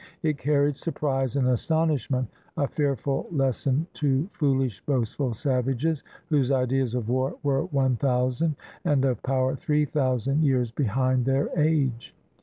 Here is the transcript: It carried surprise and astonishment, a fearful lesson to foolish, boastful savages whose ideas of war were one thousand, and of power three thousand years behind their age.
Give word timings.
It 0.23 0.39
carried 0.39 0.77
surprise 0.77 1.35
and 1.35 1.47
astonishment, 1.49 2.27
a 2.57 2.67
fearful 2.67 3.27
lesson 3.31 3.85
to 3.93 4.27
foolish, 4.33 4.81
boastful 4.83 5.35
savages 5.35 6.03
whose 6.25 6.51
ideas 6.51 6.95
of 6.95 7.07
war 7.07 7.35
were 7.43 7.65
one 7.65 7.97
thousand, 7.97 8.55
and 8.83 9.05
of 9.05 9.21
power 9.21 9.55
three 9.55 9.85
thousand 9.85 10.41
years 10.43 10.71
behind 10.71 11.25
their 11.25 11.49
age. 11.55 12.15